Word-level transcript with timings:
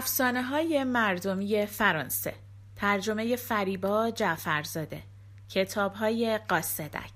افسانه 0.00 0.42
های 0.42 0.84
مردمی 0.84 1.66
فرانسه. 1.66 2.34
ترجمه 2.76 3.36
فریبا 3.36 4.10
جعفرزاده. 4.10 5.02
کتاب 5.48 5.94
های 5.94 6.38
قاصدک. 6.48 7.12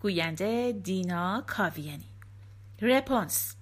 گوینده 0.00 0.72
دینا 0.72 1.44
کاویانی. 1.46 2.08
رپونس. 2.82 3.54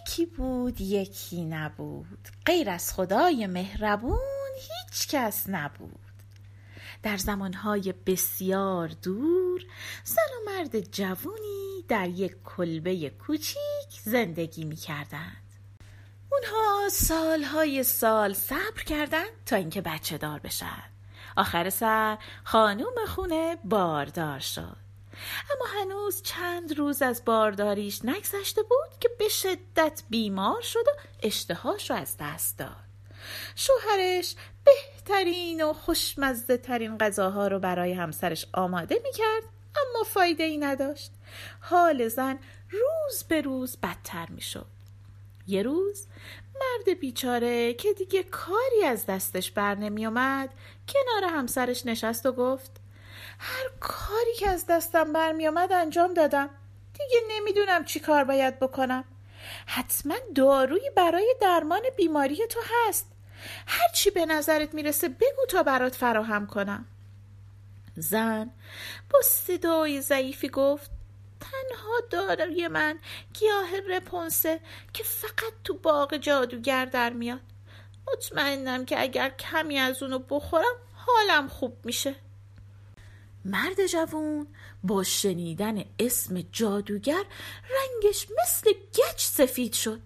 یکی 0.00 0.26
بود 0.26 0.80
یکی 0.80 1.44
نبود. 1.44 2.28
غیر 2.46 2.70
از 2.70 2.92
خدای 2.92 3.46
مهربون 3.46 4.18
هیچ 4.56 5.08
کس 5.08 5.44
نبود. 5.48 6.00
در 7.02 7.16
زمانهای 7.16 7.94
بسیار 8.06 8.88
دور 8.88 9.62
زن 10.04 10.22
و 10.22 10.50
مرد 10.50 10.80
جوونی 10.80 11.84
در 11.88 12.08
یک 12.08 12.36
کلبه 12.44 13.10
کوچیک 13.10 14.00
زندگی 14.04 14.64
می. 14.64 14.78
اونها 16.34 16.88
سالهای 16.88 17.82
سال 17.82 18.32
صبر 18.32 18.82
کردند 18.86 19.44
تا 19.46 19.56
اینکه 19.56 19.80
بچه 19.80 20.18
دار 20.18 20.38
بشن. 20.38 20.82
آخر 21.36 21.70
سر 21.70 22.18
خانوم 22.44 22.94
خونه 23.08 23.58
باردار 23.64 24.38
شد. 24.38 24.76
اما 25.52 25.80
هنوز 25.80 26.22
چند 26.22 26.78
روز 26.78 27.02
از 27.02 27.24
بارداریش 27.24 28.04
نگذشته 28.04 28.62
بود 28.62 28.98
که 29.00 29.08
به 29.18 29.28
شدت 29.28 30.02
بیمار 30.10 30.62
شد 30.62 30.84
و 30.88 31.00
اشتهاش 31.22 31.90
رو 31.90 31.96
از 31.96 32.16
دست 32.20 32.58
داد. 32.58 32.84
شوهرش 33.54 34.34
بهترین 34.64 35.64
و 35.64 35.72
خوشمزه 35.72 36.56
ترین 36.56 36.98
غذاها 36.98 37.48
رو 37.48 37.58
برای 37.58 37.92
همسرش 37.92 38.46
آماده 38.52 38.94
می 39.04 39.12
کرد 39.12 39.42
اما 39.76 40.04
فایده 40.04 40.44
ای 40.44 40.58
نداشت 40.58 41.12
حال 41.60 42.08
زن 42.08 42.38
روز 42.70 43.24
به 43.28 43.40
روز 43.40 43.76
بدتر 43.82 44.26
می 44.30 44.40
شد 44.40 44.73
یه 45.46 45.62
روز 45.62 46.06
مرد 46.54 46.98
بیچاره 46.98 47.74
که 47.74 47.92
دیگه 47.92 48.22
کاری 48.22 48.84
از 48.84 49.06
دستش 49.06 49.50
بر 49.50 49.74
نمی 49.74 50.06
اومد 50.06 50.50
کنار 50.88 51.30
همسرش 51.32 51.86
نشست 51.86 52.26
و 52.26 52.32
گفت 52.32 52.70
هر 53.38 53.68
کاری 53.80 54.34
که 54.38 54.48
از 54.48 54.66
دستم 54.66 55.12
برمی 55.12 55.46
اومد 55.46 55.72
انجام 55.72 56.14
دادم. 56.14 56.50
دیگه 56.92 57.20
نمی‌دونم 57.30 57.84
چی 57.84 58.00
کار 58.00 58.24
باید 58.24 58.60
بکنم. 58.60 59.04
حتما 59.66 60.14
دارویی 60.34 60.90
برای 60.96 61.34
درمان 61.40 61.82
بیماری 61.96 62.46
تو 62.46 62.60
هست. 62.64 63.10
هر 63.66 63.88
چی 63.94 64.10
به 64.10 64.26
نظرت 64.26 64.74
می‌رسه 64.74 65.08
بگو 65.08 65.46
تا 65.48 65.62
برات 65.62 65.94
فراهم 65.94 66.46
کنم. 66.46 66.86
زن 67.96 68.50
با 69.10 69.20
صدای 69.22 70.00
ضعیفی 70.00 70.48
گفت 70.48 70.90
تنها 71.54 72.00
داروی 72.10 72.68
من 72.68 72.98
گیاه 73.32 73.80
رپونسه 73.88 74.60
که 74.92 75.04
فقط 75.04 75.52
تو 75.64 75.74
باغ 75.74 76.16
جادوگر 76.16 76.84
در 76.84 77.10
میاد. 77.10 77.40
مطمئنم 78.12 78.84
که 78.84 79.02
اگر 79.02 79.28
کمی 79.30 79.78
از 79.78 80.02
اونو 80.02 80.18
بخورم 80.18 80.74
حالم 80.94 81.48
خوب 81.48 81.76
میشه. 81.84 82.14
مرد 83.44 83.86
جوون 83.86 84.46
با 84.84 85.02
شنیدن 85.02 85.84
اسم 85.98 86.40
جادوگر 86.52 87.24
رنگش 87.70 88.26
مثل 88.42 88.72
گچ 88.72 89.20
سفید 89.20 89.72
شد. 89.72 90.00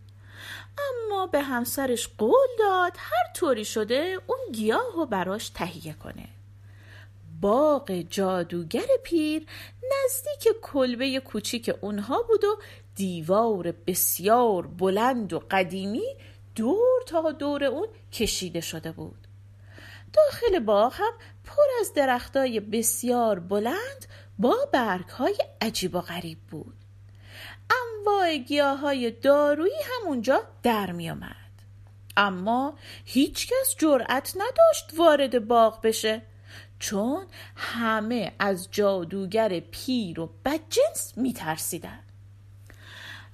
اما 0.79 1.27
به 1.27 1.43
همسرش 1.43 2.09
قول 2.19 2.49
داد 2.59 2.93
هر 2.97 3.33
طوری 3.35 3.65
شده 3.65 4.21
اون 4.27 4.39
گیاه 4.53 4.93
رو 4.95 5.07
براش 5.07 5.49
تهیه 5.49 5.93
کنه. 5.93 6.29
باغ 7.41 7.93
جادوگر 7.93 8.87
پیر 9.03 9.47
نزدیک 9.83 10.57
کلبه 10.63 11.21
کوچیک 11.21 11.71
اونها 11.81 12.23
بود 12.23 12.45
و 12.45 12.59
دیوار 12.95 13.73
بسیار 13.87 14.67
بلند 14.67 15.33
و 15.33 15.43
قدیمی 15.51 16.17
دور 16.55 17.03
تا 17.07 17.33
دور 17.33 17.65
اون 17.65 17.89
کشیده 18.13 18.61
شده 18.61 18.93
بود. 18.93 19.27
داخل 20.13 20.59
باغ 20.59 20.95
هم 20.95 21.13
پر 21.45 21.63
از 21.81 21.93
درختای 21.95 22.61
بسیار 22.61 23.39
بلند 23.39 24.07
با 24.39 24.57
برگهای 24.73 25.37
عجیب 25.61 25.95
و 25.95 26.01
غریب 26.01 26.39
بود. 26.51 26.75
انواع 27.71 28.37
گیاه 28.37 28.79
های 28.79 29.11
دارویی 29.11 29.73
همونجا 29.91 30.43
در 30.63 30.93
می 30.93 31.11
آمد. 31.11 31.37
اما 32.17 32.75
هیچکس 33.05 33.75
جرأت 33.79 34.35
نداشت 34.37 34.93
وارد 34.97 35.47
باغ 35.47 35.81
بشه. 35.83 36.23
چون 36.79 37.27
همه 37.57 38.33
از 38.39 38.69
جادوگر 38.71 39.61
پیر 39.61 40.21
و 40.21 40.31
بدجنس 40.45 41.13
می 41.17 41.33
ترسیدن. 41.33 42.01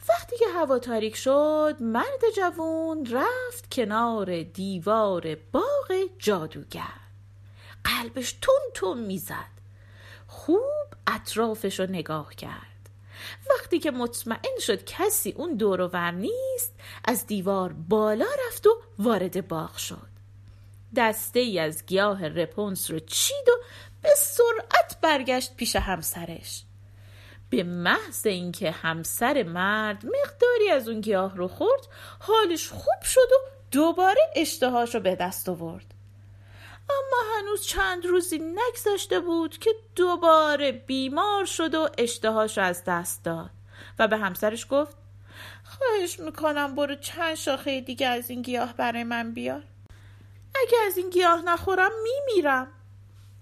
وقتی 0.09 0.37
که 0.37 0.47
هوا 0.55 0.78
تاریک 0.78 1.16
شد 1.16 1.77
مرد 1.81 2.21
جوون 2.37 3.06
رفت 3.06 3.75
کنار 3.75 4.43
دیوار 4.43 5.34
باغ 5.53 5.93
جادوگر. 6.19 7.00
قلبش 7.84 8.33
تون 8.33 8.60
تون 8.75 8.99
می‌زد. 8.99 9.54
خوب 10.27 10.87
اطرافش 11.06 11.81
رو 11.81 11.87
نگاه 11.87 12.34
کرد. 12.34 12.88
وقتی 13.50 13.78
که 13.78 13.91
مطمئن 13.91 14.59
شد 14.60 14.84
کسی 14.84 15.31
اون 15.37 15.56
دور 15.56 16.10
نیست 16.10 16.75
از 17.04 17.27
دیوار 17.27 17.72
بالا 17.72 18.27
رفت 18.49 18.66
و 18.66 18.83
وارد 18.99 19.49
باغ 19.49 19.77
شد. 19.77 20.14
دسته 20.97 21.41
ای 21.41 21.59
از 21.59 21.87
گیاه 21.87 22.28
رپونس 22.28 22.91
رو 22.91 22.99
چید 22.99 23.49
و 23.49 23.65
به 24.03 24.09
سرعت 24.16 25.00
برگشت 25.03 25.56
پیش 25.56 25.77
همسرش. 25.77 26.65
به 27.50 27.62
محض 27.62 28.27
اینکه 28.27 28.71
همسر 28.71 29.43
مرد 29.43 30.06
مقداری 30.06 30.71
از 30.71 30.88
اون 30.88 31.00
گیاه 31.00 31.37
رو 31.37 31.49
خورد 31.49 31.87
حالش 32.21 32.69
خوب 32.69 33.03
شد 33.03 33.21
و 33.33 33.50
دوباره 33.71 34.21
اشتهاش 34.37 34.94
رو 34.94 35.00
به 35.00 35.16
دست 35.16 35.49
آورد. 35.49 35.94
اما 36.91 37.38
هنوز 37.38 37.66
چند 37.66 38.06
روزی 38.06 38.38
نگذشته 38.38 39.21
بود 39.21 39.59
که 39.59 39.71
دوباره 39.97 40.72
بیمار 40.72 41.44
شد 41.44 41.75
و 41.75 41.88
اشتهاش 41.99 42.59
از 42.59 42.84
دست 42.87 43.25
داد 43.25 43.50
و 43.99 44.09
به 44.09 44.16
همسرش 44.16 44.66
گفت 44.71 44.97
خواهش 45.65 46.21
می‌کنم 46.21 46.75
برو 46.75 46.94
چند 46.94 47.34
شاخه 47.34 47.81
دیگه 47.81 48.06
از 48.06 48.31
این 48.31 48.43
گیاه 48.43 48.75
برای 48.77 49.04
من 49.04 49.33
بیار. 49.33 49.62
اگه 50.54 50.78
از 50.87 50.97
این 50.97 51.10
گیاه 51.10 51.42
نخورم 51.42 51.91
میمیرم. 52.03 52.69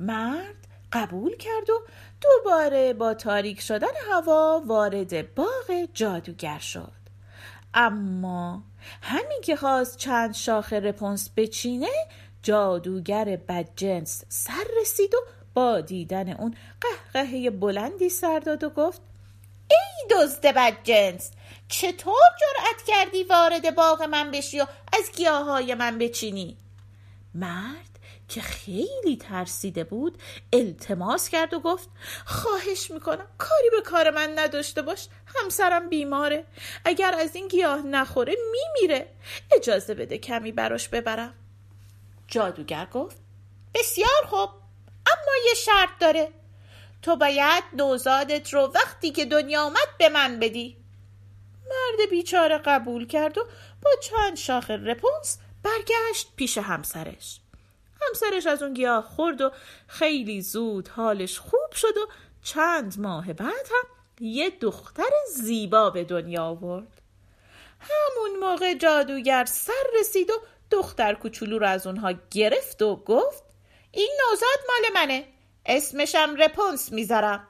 مرد 0.00 0.68
قبول 0.92 1.36
کرد 1.36 1.70
و 1.70 1.82
دوباره 2.20 2.92
با 2.92 3.14
تاریک 3.14 3.60
شدن 3.60 3.92
هوا 4.10 4.62
وارد 4.66 5.34
باغ 5.34 5.88
جادوگر 5.94 6.58
شد. 6.58 6.92
اما 7.74 8.62
همین 9.02 9.40
که 9.44 9.56
خواست 9.56 9.96
چند 9.96 10.34
شاخه 10.34 10.80
رپونس 10.80 11.30
بچینه 11.36 11.88
جادوگر 12.42 13.24
بدجنس 13.48 14.24
سر 14.28 14.66
رسید 14.80 15.14
و 15.14 15.18
با 15.54 15.80
دیدن 15.80 16.32
اون 16.32 16.54
قهقهه 16.80 17.50
بلندی 17.50 18.08
سر 18.08 18.38
داد 18.38 18.64
و 18.64 18.70
گفت 18.70 19.00
ای 19.70 20.08
دزد 20.10 20.46
بدجنس 20.46 21.30
چطور 21.68 22.28
جرأت 22.40 22.82
کردی 22.86 23.22
وارد 23.22 23.74
باغ 23.74 24.02
من 24.02 24.30
بشی 24.30 24.60
و 24.60 24.66
از 24.92 25.12
گیاهای 25.16 25.74
من 25.74 25.98
بچینی؟ 25.98 26.56
مرد 27.34 27.98
که 28.28 28.40
خیلی 28.40 29.16
ترسیده 29.16 29.84
بود 29.84 30.22
التماس 30.52 31.28
کرد 31.28 31.54
و 31.54 31.60
گفت 31.60 31.88
خواهش 32.26 32.90
می‌کنم 32.90 33.26
کاری 33.38 33.70
به 33.70 33.80
کار 33.80 34.10
من 34.10 34.32
نداشته 34.38 34.82
باش 34.82 35.08
همسرم 35.26 35.88
بیماره. 35.88 36.44
اگر 36.84 37.14
از 37.14 37.36
این 37.36 37.48
گیاه 37.48 37.82
نخوره 37.82 38.36
میمیره. 38.52 39.08
اجازه 39.52 39.94
بده 39.94 40.18
کمی 40.18 40.52
براش 40.52 40.88
ببرم. 40.88 41.34
جادوگر 42.28 42.86
گفت 42.92 43.16
بسیار 43.74 44.26
خوب 44.26 44.50
اما 45.06 45.32
یه 45.46 45.54
شرط 45.54 45.90
داره. 46.00 46.28
تو 47.02 47.16
باید 47.16 47.64
نوزادت 47.72 48.54
رو 48.54 48.72
وقتی 48.74 49.10
که 49.10 49.24
دنیا 49.24 49.62
آمد 49.62 49.88
به 49.98 50.08
من 50.08 50.38
بدی. 50.40 50.76
مرد 51.64 52.10
بیچاره 52.10 52.58
قبول 52.58 53.06
کرد 53.06 53.38
و 53.38 53.44
با 53.82 53.90
چند 54.02 54.36
شاخ 54.36 54.70
رپونس 54.70 55.38
برگشت 55.62 56.32
پیش 56.36 56.58
همسرش. 56.58 57.40
همسرش 58.08 58.46
از 58.46 58.62
اون 58.62 58.74
گیاه 58.74 59.02
خورد 59.04 59.40
و 59.40 59.52
خیلی 59.86 60.42
زود 60.42 60.88
حالش 60.88 61.38
خوب 61.38 61.72
شد 61.72 61.96
و 61.96 62.08
چند 62.42 63.00
ماه 63.00 63.32
بعد 63.32 63.66
هم 63.70 63.86
یه 64.20 64.50
دختر 64.50 65.10
زیبا 65.34 65.90
به 65.90 66.04
دنیا 66.04 66.44
آورد. 66.44 67.00
همون 67.80 68.38
موقع 68.40 68.74
جادوگر 68.74 69.44
سر 69.44 69.84
رسید 70.00 70.30
و 70.30 70.34
دختر 70.70 71.14
کوچولو 71.14 71.58
رو 71.58 71.66
از 71.66 71.86
اونها 71.86 72.14
گرفت 72.30 72.82
و 72.82 72.96
گفت 72.96 73.44
این 73.90 74.10
نوزاد 74.30 74.58
مال 74.68 75.02
منه. 75.02 75.28
اسمشم 75.66 76.36
رپونس 76.38 76.92
می‌ذارم. 76.92 77.48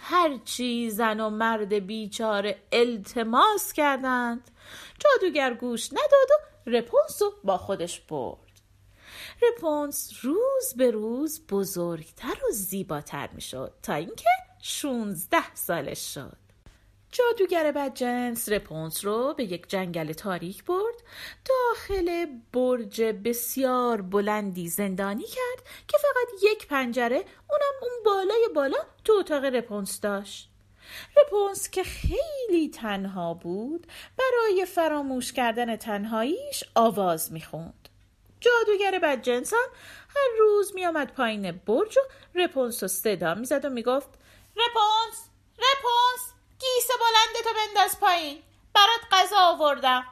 هرچی 0.00 0.90
زن 0.90 1.20
و 1.20 1.30
مرد 1.30 1.74
بیچاره 1.74 2.62
التماس 2.72 3.72
کردند. 3.72 4.50
جادوگر 4.98 5.54
گوش 5.54 5.92
نداد 5.92 6.28
و 6.30 6.44
رپونس 6.68 7.22
رو 7.22 7.32
با 7.44 7.58
خودش 7.58 8.00
برد. 8.00 8.38
رپونس 9.42 10.12
روز 10.22 10.74
به 10.76 10.90
روز 10.90 11.46
بزرگتر 11.48 12.34
و 12.48 12.52
زیباتر 12.52 13.28
می‌شد 13.32 13.72
تا 13.82 13.94
اینکه 13.94 14.30
16 14.62 15.54
سالش 15.54 16.14
شد. 16.14 16.36
جادوگر 17.12 17.72
بدجنس 17.72 18.48
رپونس 18.48 19.04
رو 19.04 19.34
به 19.36 19.44
یک 19.44 19.68
جنگل 19.68 20.12
تاریک 20.12 20.64
برد 20.64 20.94
داخل 21.44 22.26
برج 22.52 23.02
بسیار 23.02 24.02
بلندی 24.02 24.68
زندانی 24.68 25.24
کرد 25.24 25.66
که 25.88 25.98
فقط 25.98 26.42
یک 26.52 26.66
پنجره 26.66 27.16
اونم 27.16 27.74
اون 27.82 27.90
بالای 28.04 28.48
بالا 28.54 28.78
تو 29.04 29.12
اتاق 29.12 29.44
رپونس 29.44 30.00
داشت. 30.00 30.50
رپونس 31.16 31.70
که 31.70 31.82
خیلی 31.82 32.70
تنها 32.70 33.34
بود 33.34 33.86
برای 34.18 34.66
فراموش 34.66 35.32
کردن 35.32 35.76
تنهاییش 35.76 36.64
آواز 36.74 37.32
می‌خوند. 37.32 37.88
جادوگر 38.40 38.98
بدجنس 38.98 39.52
هم 39.52 39.68
هر 40.08 40.38
روز 40.38 40.74
میآمد 40.74 41.12
پایین 41.12 41.52
برج 41.52 41.98
و 41.98 42.00
رپونس 42.34 42.82
رو 42.82 42.88
صدا 42.88 43.34
می‌زد 43.34 43.64
و 43.64 43.68
می‌گفت 43.68 44.08
رپونس 44.56 45.28
رپونس 45.58 46.32
گیس 46.58 46.86
تو 47.44 47.50
بنداز 47.54 48.00
پایین 48.00 48.42
برات 48.74 49.00
غذا 49.12 49.36
آوردم. 49.36 50.04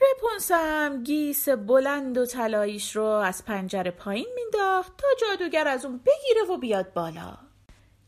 رپونس 0.00 0.50
هم 0.50 1.04
گیس 1.04 1.48
بلند 1.48 2.18
و 2.18 2.26
طلاییش 2.26 2.96
رو 2.96 3.04
از 3.04 3.44
پنجره 3.44 3.90
پایین 3.90 4.28
مینداخت 4.34 4.96
تا 4.96 5.06
جادوگر 5.20 5.68
از 5.68 5.84
اون 5.84 5.98
بگیره 5.98 6.42
و 6.42 6.56
بیاد 6.56 6.92
بالا. 6.92 7.38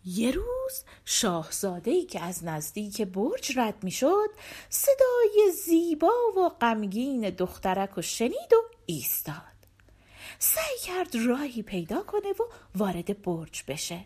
یه 0.07 0.31
روز 0.31 0.85
شاهزاده 1.05 1.91
ای 1.91 2.05
که 2.05 2.21
از 2.21 2.45
نزدیک 2.45 3.03
برج 3.03 3.59
رد 3.59 3.85
می‌شد 3.85 4.31
صدای 4.69 5.53
زیبا 5.65 6.13
و 6.37 6.49
غمگین 6.49 7.31
دخترک 7.31 7.99
و 7.99 8.03
شنید 8.03 8.53
و 8.53 8.57
ایستاد. 8.87 9.35
سعی 10.39 10.79
کرد 10.85 11.15
راهی 11.27 11.63
پیدا 11.63 12.03
کنه 12.03 12.33
و 12.33 12.45
وارد 12.75 13.23
برج 13.23 13.63
بشه. 13.69 14.05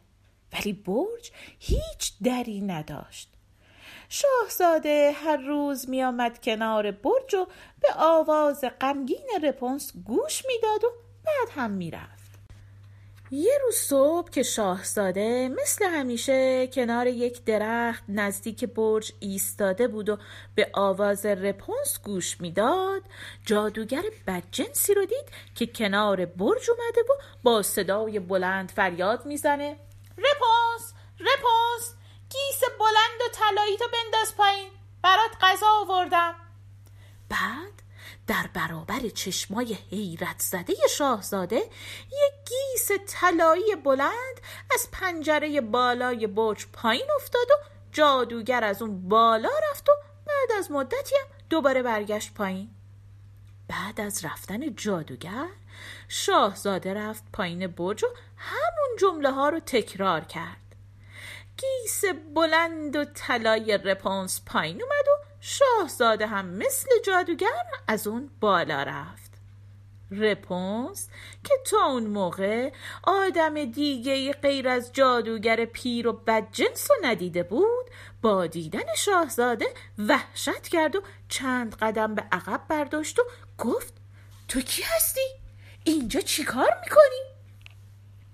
ولی 0.52 0.72
برج 0.72 1.30
هیچ 1.58 2.12
دری 2.24 2.60
نداشت. 2.60 3.28
شاهزاده 4.08 5.12
هر 5.12 5.36
روز 5.36 5.88
می 5.88 6.02
آمد 6.02 6.42
کنار 6.42 6.90
برج 6.90 7.34
و 7.34 7.46
به 7.80 7.88
آواز 7.96 8.64
غمگین 8.80 9.28
رپونس 9.42 9.92
گوش 10.04 10.42
می‌داد 10.46 10.84
و 10.84 10.92
بعد 11.24 11.48
هم 11.54 11.70
می‌رفت. 11.70 12.27
یه 13.30 13.58
روز 13.64 13.74
صبح 13.74 14.30
که 14.30 14.42
شاهزاده 14.42 15.48
مثل 15.62 15.84
همیشه 15.84 16.66
کنار 16.66 17.06
یک 17.06 17.44
درخت 17.44 18.04
نزدیک 18.08 18.64
برج 18.64 19.12
ایستاده 19.20 19.88
بود 19.88 20.08
و 20.08 20.18
به 20.54 20.70
آواز 20.74 21.26
رپونس 21.26 22.00
گوش 22.04 22.40
می‌داد 22.40 23.02
جادوگر 23.46 24.02
بدجنسی 24.26 24.94
رو 24.94 25.04
دید 25.04 25.28
که 25.54 25.66
کنار 25.66 26.24
برج 26.24 26.70
اومده 26.70 27.00
و 27.00 27.22
با 27.42 27.62
صدای 27.62 28.18
بلند 28.18 28.70
فریاد 28.70 29.26
می‌زنه. 29.26 29.76
رپونس! 30.18 30.92
رپونس! 31.20 31.94
گیس 32.30 32.60
بلند 32.78 33.20
و 33.20 33.32
طلایی 33.32 33.76
تو 33.76 33.84
بنداز 33.92 34.36
پایین! 34.36 34.70
برات 35.02 35.30
غذا 35.40 35.66
آوردم! 35.66 36.34
بعد 37.28 37.82
در 38.26 38.50
برابر 38.54 39.08
چشمای 39.14 39.76
حیرت 39.90 40.38
زده 40.38 40.74
شاهزاده 40.90 41.56
یک 42.06 42.27
گیس 42.78 42.90
طلایی 43.06 43.76
بلند 43.84 44.40
از 44.74 44.88
پنجره 44.92 45.60
بالای 45.60 46.26
برج 46.26 46.66
پایین 46.72 47.06
افتاد 47.16 47.50
و 47.50 47.54
جادوگر 47.92 48.64
از 48.64 48.82
اون 48.82 49.08
بالا 49.08 49.50
رفت 49.70 49.88
و 49.88 49.92
بعد 50.26 50.58
از 50.58 50.70
مدتی 50.70 51.16
هم 51.16 51.26
دوباره 51.50 51.82
برگشت 51.82 52.34
پایین. 52.34 52.70
بعد 53.68 54.00
از 54.00 54.24
رفتن 54.24 54.74
جادوگر 54.74 55.48
شاهزاده 56.08 56.94
رفت 56.94 57.24
پایین 57.32 57.66
برج 57.66 58.04
و 58.04 58.08
همون 58.36 58.96
جمله 58.98 59.30
ها 59.30 59.48
رو 59.48 59.60
تکرار 59.60 60.20
کرد. 60.20 60.76
گیس 61.56 62.04
بلند 62.34 62.96
و 62.96 63.04
طلای 63.04 63.78
رپونس 63.78 64.42
پایین 64.46 64.82
اومد 64.82 65.08
و 65.08 65.24
شاهزاده 65.40 66.26
هم 66.26 66.46
مثل 66.46 66.88
جادوگر 67.06 67.64
از 67.88 68.06
اون 68.06 68.30
بالا 68.40 68.82
رفت. 68.82 69.27
رپونس 70.10 71.08
که 71.44 71.54
تا 71.66 71.84
اون 71.84 72.06
موقع 72.06 72.72
آدم 73.02 73.64
دیگه 73.64 74.32
غیر 74.32 74.68
از 74.68 74.92
جادوگر 74.92 75.64
پیر 75.64 76.08
و 76.08 76.12
بدجنس 76.12 76.90
و 76.90 76.94
ندیده 77.02 77.42
بود 77.42 77.86
با 78.22 78.46
دیدن 78.46 78.94
شاهزاده 78.96 79.66
وحشت 79.98 80.68
کرد 80.68 80.96
و 80.96 81.02
چند 81.28 81.74
قدم 81.74 82.14
به 82.14 82.24
عقب 82.32 82.60
برداشت 82.68 83.18
و 83.18 83.22
گفت 83.58 83.94
تو 84.48 84.60
کی 84.60 84.82
هستی؟ 84.82 85.26
اینجا 85.84 86.20
چی 86.20 86.44
کار 86.44 86.80
می‌کنی؟ 86.84 87.38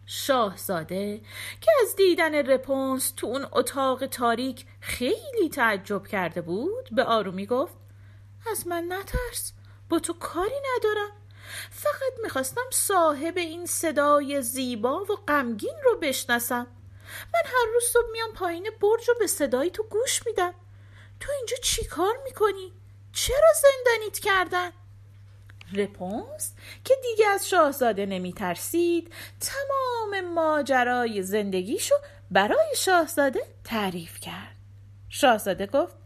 شاهزاده 0.06 1.21
که 1.61 1.71
از 1.82 1.97
دیدن 1.97 2.35
رپونس 2.35 3.12
تو 3.17 3.26
اون 3.26 3.47
اتاق 3.53 4.06
تاریک 4.06 4.67
خیلی 4.81 5.49
تعجب 5.53 6.06
کرده 6.06 6.41
بود 6.41 6.88
به 6.93 7.05
آرومی 7.05 7.47
گفت 7.47 7.76
از 8.50 8.67
من 8.67 8.85
نترس 8.88 9.53
با 9.88 9.99
تو 9.99 10.12
کاری 10.12 10.55
ندارم 10.76 11.24
فقط 11.70 12.12
می‌خواستم 12.23 12.64
صاحب 12.70 13.38
این 13.38 13.67
صدای 13.67 14.43
زیبا 14.43 15.05
و 15.05 15.17
غمگین 15.29 15.76
رو 15.85 15.99
بشناسم 15.99 16.67
من 17.35 17.41
هر 17.44 17.73
روز 17.75 17.82
صبح 17.93 18.11
میام 18.12 18.32
پایین 18.32 18.70
برج 18.81 19.11
و 19.11 19.12
به 19.19 19.26
صدای 19.26 19.70
تو 19.70 19.82
گوش 19.82 20.26
میدم 20.26 20.55
تو 21.20 21.32
اینجا 21.32 21.56
چی 21.56 21.85
کار 21.85 22.14
می‌کنی؟ 22.25 22.73
چرا 23.12 23.49
زندانیت 23.62 24.19
کردن؟ 24.19 24.70
رپونس 25.73 26.55
که 26.85 26.94
دیگه 27.02 27.26
از 27.26 27.49
شاهزاده 27.49 28.06
نمی 28.06 28.32
ترسید 28.32 29.12
تمام 29.40 30.20
ماجرای 30.35 31.23
زندگیشو 31.23 31.94
برای 32.31 32.75
شاهزاده 32.76 33.40
تعریف 33.64 34.20
کرد 34.20 34.56
شاهزاده 35.08 35.67
گفت 35.67 35.97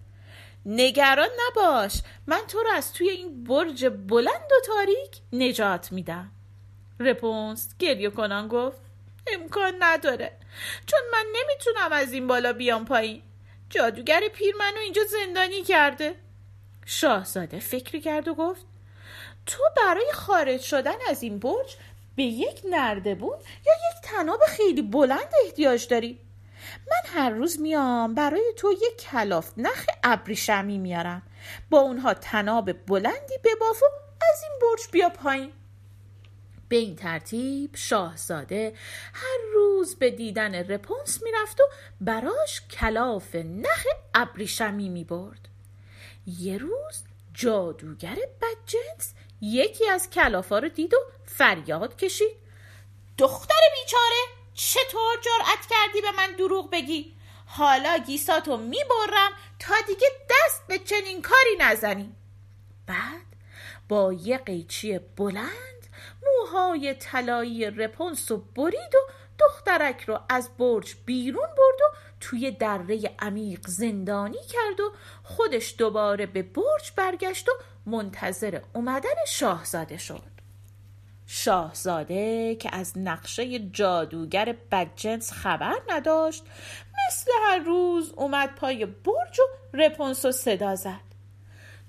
نگران 0.71 1.29
نباش. 1.47 2.03
من 2.27 2.41
تو 2.49 2.63
رو 2.63 2.71
از 2.75 2.93
توی 2.93 3.11
این 3.11 3.45
برج 3.45 3.85
بلند 3.87 4.53
و 4.53 4.67
تاریک 4.67 5.21
نجات 5.33 5.93
میدم. 5.93 6.31
رپونس 7.01 7.75
گریه 7.79 8.11
کنان 8.11 8.49
گفت 8.49 8.81
امکان 9.27 9.75
نداره. 9.79 10.37
چون 10.87 11.01
من 11.13 11.25
نمی‌تونم 11.35 11.93
از 11.93 12.13
این 12.13 12.27
بالا 12.27 12.53
بیام 12.53 12.85
پایین. 12.85 13.23
جادوگر 13.71 14.21
پیر 14.35 14.55
منو 14.59 14.79
اینجا 14.79 15.03
زندانی 15.05 15.63
کرده. 15.63 16.15
شاهزاده 16.87 17.59
فکری 17.59 18.01
کرد 18.01 18.29
و 18.29 18.35
گفت 18.35 18.67
تو 19.47 19.63
برای 19.77 20.13
خارج 20.13 20.61
شدن 20.61 20.97
از 21.09 21.23
این 21.23 21.39
برج 21.39 21.77
به 22.17 22.23
یک 22.23 22.61
نردبون 22.71 23.39
یا 23.67 23.73
یک 23.73 24.03
تناب 24.03 24.41
خیلی 24.49 24.83
بلند 24.83 25.33
احتیاج 25.45 25.89
داری؟ 25.89 26.19
من 26.91 27.21
هر 27.21 27.31
روز 27.31 27.61
میام 27.61 28.15
برای 28.15 28.53
تو 28.57 28.73
یک 28.73 28.97
کلاف 28.97 29.53
نخ 29.57 29.87
ابریشمی 30.05 30.79
میارم. 30.79 31.23
با 31.71 31.79
اونها 31.79 32.15
تناب 32.15 32.73
بلندی 32.73 33.39
بباف 33.45 33.83
و 33.83 33.87
از 34.33 34.43
این 34.43 34.53
برج 34.63 34.81
بیا 34.93 35.09
پایین. 35.09 35.53
به 36.69 36.77
این 36.77 36.97
ترتیب 36.97 37.77
شاهزاده 37.77 38.73
هر 39.13 39.39
روز 39.55 39.97
به 39.97 40.11
دیدن 40.11 40.55
رپونس 40.55 41.23
می‌رفت 41.23 41.61
و 41.61 41.65
براش 42.01 42.63
کلاف 42.71 43.35
نخ 43.35 43.87
ابریشمی 44.15 44.89
می‌برد. 44.89 45.49
یه 46.27 46.59
روز 46.59 47.05
جادوگر 47.35 48.17
بدجنس 48.43 49.15
یکی 49.41 49.89
از 49.89 50.11
کلافا 50.11 50.59
رو 50.59 50.69
دید 50.69 50.95
و 50.95 50.99
فریاد 51.25 51.97
کشید. 51.97 52.37
دختر 53.19 53.61
بیچاره! 53.75 54.38
چطور 54.59 55.17
جرأت 55.21 55.67
کردی 55.71 56.01
به 56.01 56.11
من 56.17 56.33
دروغ 56.33 56.71
بگی؟ 56.71 57.15
حالا 57.47 57.99
گیساتو 58.07 58.57
می‌برم 58.57 59.31
تا 59.59 59.75
دیگه 59.87 60.09
دست 60.31 60.67
به 60.67 60.79
چنین 60.79 61.23
کاری 61.23 61.57
نزنی. 61.59 62.15
بعد 62.87 63.27
با 63.89 64.13
یه 64.13 64.39
قیچی 64.39 64.99
بلند 64.99 65.87
موهای 66.23 66.95
طلایی 66.95 67.71
رپونس 67.71 68.31
و 68.31 68.37
برید 68.37 68.95
و 68.95 68.99
دخترک 69.39 70.05
رو 70.05 70.21
از 70.29 70.51
برج 70.59 70.95
بیرون 71.07 71.47
برد 71.47 71.81
و 71.81 71.97
توی 72.21 72.51
دره 72.51 73.15
عمیق 73.19 73.67
زندانی 73.67 74.43
کرد 74.49 74.81
و 74.81 74.93
خودش 75.23 75.75
دوباره 75.79 76.27
به 76.27 76.43
برج 76.43 76.93
برگشت 76.97 77.49
و 77.49 77.53
منتظر 77.87 78.61
اومدن 78.75 79.25
شاهزاده 79.27 79.99
شد. 79.99 80.38
شاهزاده 81.31 82.55
که 82.55 82.69
از 82.73 82.99
نقشه 82.99 83.59
جادوگر 83.59 84.57
بدجنس 84.73 85.33
خبر 85.33 85.75
نداشت 85.89 86.45
مثل 87.09 87.31
هر 87.47 87.59
روز 87.59 88.13
اومد 88.17 88.55
پای 88.55 88.87
برج 88.87 89.41
و 89.41 89.77
رپونس 89.77 90.25
و 90.25 90.33
صدا 90.33 90.77
زد. 90.77 91.09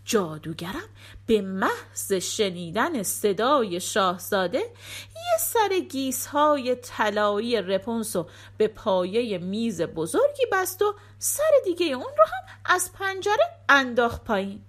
جادوگرم 0.05 0.89
به 1.25 1.41
محض 1.41 2.13
شنیدن 2.13 3.03
صدای 3.03 3.79
شاهزاده 3.79 4.59
یه 5.15 5.37
سر 5.39 5.79
گیس 5.89 6.25
های 6.25 6.75
طلایی 6.75 7.61
رپونسو 7.61 8.27
به 8.57 8.67
پایه 8.67 9.37
میز 9.37 9.81
بزرگی 9.81 10.45
بست 10.51 10.81
و 10.81 10.95
سر 11.19 11.51
دیگه 11.65 11.85
اون 11.85 12.13
رو 12.17 12.25
هم 12.25 12.55
از 12.65 12.93
پنجره 12.93 13.45
انداخت 13.69 14.23
پایین. 14.23 14.61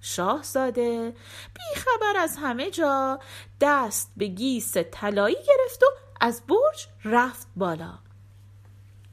شاهزاده. 0.00 1.12
بیخبر 1.54 2.16
از 2.18 2.36
همه 2.42 2.70
جا 2.70 3.20
دست 3.60 4.12
به 4.16 4.26
گیس 4.26 4.76
طلایی 4.76 5.36
گرفت 5.36 5.82
و 5.82 5.86
از 6.20 6.42
برج 6.46 6.86
رفت 7.04 7.46
بالا. 7.56 7.98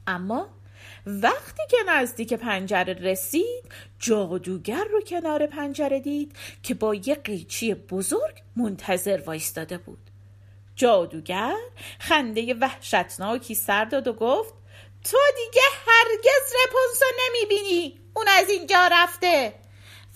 اما 0.06 0.48
وقتی 1.06 1.62
که 1.70 1.76
نزدیک 1.88 2.34
پنجره 2.34 2.92
رسید 2.92 3.72
جادوگر 3.98 4.84
رو 4.84 5.00
کنار 5.00 5.46
پنجره 5.46 6.00
دید 6.00 6.36
که 6.62 6.74
با 6.74 6.94
یه 6.94 7.14
قیچی 7.14 7.74
بزرگ 7.74 8.42
منتظر 8.56 9.22
وایستاده 9.26 9.78
بود. 9.78 9.98
جادوگر 10.76 11.56
خنده 11.98 12.54
وحشتناکی 12.54 13.54
سر 13.54 13.84
داد 13.84 14.08
و 14.08 14.12
گفت 14.12 14.54
تو 15.04 15.16
دیگه 15.36 15.62
هرگز 15.86 16.52
رپونسو 16.64 17.04
نمی‌بینی! 17.26 18.00
اون 18.14 18.26
از 18.28 18.48
اینجا 18.48 18.88
رفته! 18.92 19.54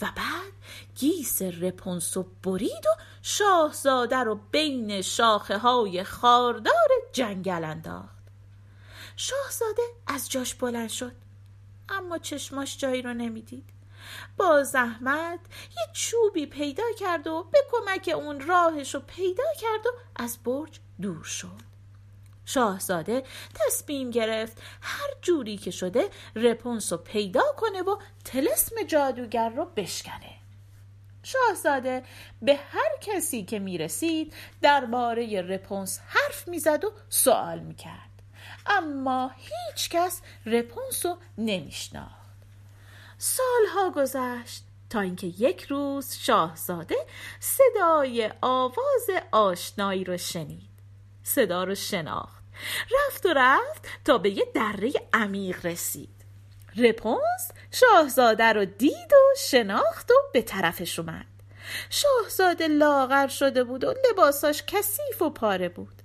و 0.03 0.13
بعد 0.17 0.53
گیس 0.95 1.43
رپونسو 1.43 2.23
برید 2.23 2.87
و 2.87 3.03
شاهزاده 3.23 4.17
رو 4.17 4.35
بین 4.35 5.03
شاخه 5.03 5.59
های 5.59 6.05
خاردار 6.05 6.89
جنگل 7.13 7.65
انداخت. 7.65 8.23
شاهزاده 9.17 9.83
از 10.07 10.31
جاش 10.31 10.55
بلند 10.55 10.89
شد. 10.89 11.13
اما 11.89 12.19
چشماش 12.19 12.79
جایی 12.79 13.03
رو 13.03 13.15
نمی‌دید. 13.15 13.71
با 14.37 14.63
زحمت 14.63 15.41
یه 15.77 15.93
چوبی 15.93 16.47
پیدا 16.47 16.93
کرد 16.99 17.27
و 17.27 17.47
به 17.53 17.59
کمک 17.71 18.11
اون 18.15 18.41
راهش 18.41 18.95
رو 18.95 19.01
پیدا 19.01 19.45
کرد 19.61 19.87
و 19.87 19.91
از 20.17 20.39
برج 20.45 20.81
دور 21.03 21.25
شد. 21.25 21.72
شاهزاده 22.47 23.23
تصمیم 23.55 24.11
گرفت 24.11 24.63
هر 24.81 25.09
جوری 25.23 25.57
که 25.57 25.71
شده 25.71 26.11
رپونس 26.37 26.93
رو 26.93 26.99
پیدا 26.99 27.45
کنه 27.57 27.83
و 27.83 27.97
تلسم 28.25 28.83
جادوگر 28.83 29.49
رو 29.49 29.65
بشکنه. 29.65 30.33
شاهزاده 31.23 32.03
به 32.43 32.55
هر 32.55 32.97
کسی 33.01 33.45
که 33.45 33.59
می‌رسید 33.59 34.35
درباره 34.63 35.43
رپونس 35.43 36.01
حرف 36.07 36.49
می‌زد 36.49 36.85
و 36.85 36.93
سوال 37.09 37.59
می‌کرد. 37.59 38.09
اما 38.67 39.31
هیچ 39.37 39.91
کس 39.91 40.21
رپونس 40.47 41.07
رو 41.07 41.17
نمیشناخت. 41.39 42.13
سالها 43.19 43.91
گذشت 43.91 44.65
تا 44.91 45.01
اینکه 45.01 45.27
یک 45.27 45.63
روز 45.63 46.15
شاهزاده 46.15 46.97
صدای 47.41 48.31
آواز 48.41 49.11
آشنایی 49.33 50.05
رو 50.05 50.17
شنید. 50.17 50.72
صدا 51.23 51.65
رو 51.65 51.75
شناخت. 51.75 52.43
رفت 52.91 53.27
و 53.27 53.33
رفت 53.37 53.87
تا 54.05 54.19
به 54.19 54.31
یه 54.31 54.45
دره 54.55 54.93
عمیق 55.13 55.67
رسید. 55.67 56.25
رپونس 56.77 57.51
شاهزاده 57.71 58.45
رو 58.45 58.65
دید 58.65 59.13
و 59.13 59.37
شناخت 59.39 60.11
و 60.11 60.15
به 60.33 60.43
طرفش 60.43 60.99
اومد. 60.99 61.27
شاهزاده 61.91 62.69
لاغر 62.69 63.29
شده 63.29 63.65
بود 63.65 63.85
و 63.85 63.95
لباساش 64.11 64.63
کثیف 64.67 65.23
و 65.23 65.31
پاره 65.31 65.69
بود. 65.69 66.03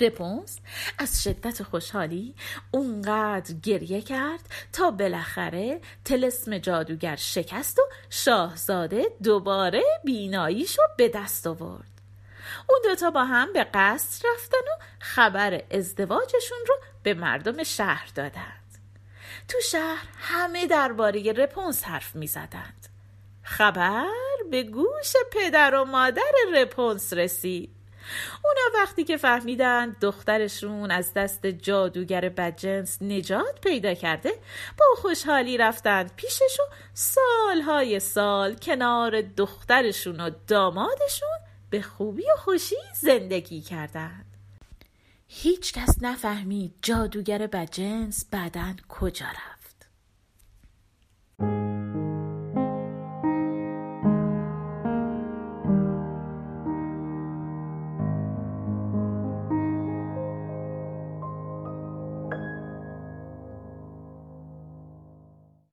رپونس 0.00 0.58
از 0.98 1.22
شدت 1.22 1.62
خوشحالی 1.62 2.34
اونقدر 2.70 3.54
گریه 3.54 4.02
کرد 4.02 4.40
تا 4.72 4.90
بالاخره 4.90 5.80
تلسم 6.04 6.58
جادوگر 6.58 7.16
شکست 7.16 7.78
و 7.78 7.82
شاهزاده 8.10 9.06
دوباره 9.22 9.82
بیناییشو 10.04 10.82
به 10.96 11.08
دست 11.08 11.46
آورد. 11.46 11.97
اون 12.68 12.78
دوتا 12.84 13.10
با 13.10 13.24
هم 13.24 13.52
به 13.52 13.64
قصر 13.74 14.28
رفتن 14.34 14.56
و 14.58 14.82
خبر 15.00 15.62
ازدواجشون 15.70 16.58
رو 16.68 16.74
به 17.02 17.14
مردم 17.14 17.62
شهر 17.62 18.08
دادند. 18.14 18.78
تو 19.48 19.60
شهر 19.60 20.06
همه 20.18 20.66
درباره 20.66 21.32
رپونس 21.32 21.84
حرف 21.84 22.16
می 22.16 22.26
زدند 22.26 22.88
خبر 23.42 24.06
به 24.50 24.62
گوش 24.62 25.12
پدر 25.32 25.74
و 25.74 25.84
مادر 25.84 26.32
رپونس 26.54 27.12
رسید. 27.12 27.78
اونا 28.44 28.82
وقتی 28.82 29.04
که 29.04 29.16
فهمیدن 29.16 29.96
دخترشون 30.00 30.90
از 30.90 31.14
دست 31.14 31.46
جادوگر 31.46 32.28
بدجنس 32.28 33.02
نجات 33.02 33.60
پیدا 33.60 33.94
کرده 33.94 34.32
با 34.78 34.84
خوشحالی 34.96 35.56
رفتن 35.56 36.10
پیشش 36.16 36.60
و 36.60 36.74
سالهای 36.94 38.00
سال 38.00 38.54
کنار 38.54 39.20
دخترشون 39.20 40.20
و 40.20 40.30
دامادشون 40.46 41.38
به 41.70 41.82
خوبی 41.82 42.22
و 42.22 42.36
خوشی 42.36 42.76
زندگی 42.94 43.60
کردند 43.60 44.24
هیچ 45.28 45.72
کس 45.72 46.02
نفهمید 46.02 46.74
جادوگر 46.82 47.46
بدجنس 47.46 48.24
بعدا 48.30 48.74
کجا 48.88 49.26
رفت. 49.26 49.57